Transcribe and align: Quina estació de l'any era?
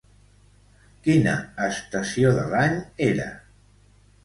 Quina 1.07 1.35
estació 1.67 2.33
de 2.41 2.49
l'any 2.55 2.83
era? 3.11 3.31